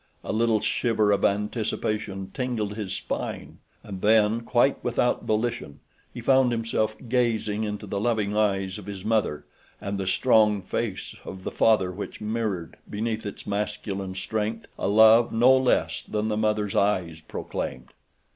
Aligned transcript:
A 0.23 0.33
little 0.33 0.59
shiver 0.61 1.11
of 1.11 1.23
anticipation 1.23 2.31
tingled 2.33 2.73
his 2.75 2.91
spine, 2.91 3.59
and 3.83 4.01
then, 4.01 4.41
quite 4.41 4.83
without 4.83 5.25
volition, 5.25 5.79
he 6.11 6.21
found 6.21 6.51
himself 6.51 6.95
gazing 7.07 7.65
into 7.65 7.85
the 7.85 7.99
loving 7.99 8.35
eyes 8.35 8.79
of 8.79 8.87
his 8.87 9.05
mother 9.05 9.45
and 9.79 9.99
the 9.99 10.07
strong 10.07 10.63
face 10.63 11.13
of 11.23 11.43
the 11.43 11.51
father 11.51 11.91
which 11.91 12.19
mirrored, 12.19 12.77
beneath 12.89 13.27
its 13.27 13.45
masculine 13.45 14.15
strength, 14.15 14.65
a 14.79 14.87
love 14.87 15.31
no 15.31 15.55
less 15.55 16.01
than 16.01 16.29
the 16.29 16.35
mother's 16.37 16.75
eyes 16.75 17.19
proclaimed. 17.21 17.93